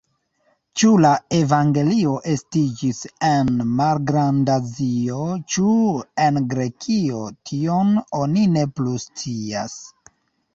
Ĉu 0.83 0.87
la 1.01 1.09
evangelio 1.39 2.13
estiĝis 2.31 3.01
en 3.27 3.51
Malgrandazio, 3.81 5.19
ĉu 5.57 5.75
en 6.25 6.41
Grekio, 6.55 7.21
tion 7.51 7.93
oni 8.23 8.47
ne 8.57 8.65
plu 8.81 8.97
scias. 9.07 9.77